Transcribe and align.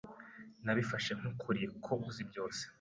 Nabifashe 0.65 1.11
nk'ukuri 1.19 1.63
ko 1.85 1.93
uzi 2.07 2.21
byose. 2.29 2.63